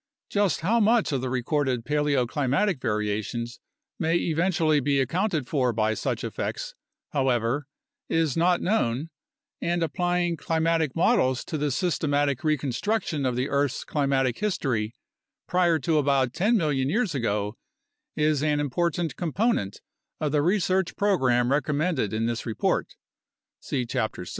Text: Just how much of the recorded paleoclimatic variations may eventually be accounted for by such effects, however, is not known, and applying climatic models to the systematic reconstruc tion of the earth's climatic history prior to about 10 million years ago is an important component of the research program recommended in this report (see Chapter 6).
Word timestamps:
Just 0.31 0.61
how 0.61 0.79
much 0.79 1.11
of 1.11 1.21
the 1.21 1.29
recorded 1.29 1.85
paleoclimatic 1.85 2.81
variations 2.81 3.59
may 3.99 4.15
eventually 4.15 4.79
be 4.79 4.99
accounted 4.99 5.45
for 5.47 5.71
by 5.73 5.93
such 5.93 6.23
effects, 6.23 6.73
however, 7.11 7.67
is 8.09 8.35
not 8.35 8.61
known, 8.63 9.11
and 9.61 9.83
applying 9.83 10.37
climatic 10.37 10.95
models 10.95 11.45
to 11.45 11.55
the 11.55 11.69
systematic 11.69 12.39
reconstruc 12.39 13.03
tion 13.05 13.27
of 13.27 13.35
the 13.35 13.47
earth's 13.47 13.83
climatic 13.83 14.39
history 14.39 14.95
prior 15.47 15.77
to 15.77 15.99
about 15.99 16.33
10 16.33 16.57
million 16.57 16.89
years 16.89 17.13
ago 17.13 17.55
is 18.15 18.41
an 18.41 18.59
important 18.59 19.15
component 19.15 19.81
of 20.19 20.31
the 20.31 20.41
research 20.41 20.95
program 20.95 21.51
recommended 21.51 22.11
in 22.11 22.25
this 22.25 22.47
report 22.47 22.95
(see 23.59 23.85
Chapter 23.85 24.25
6). 24.25 24.29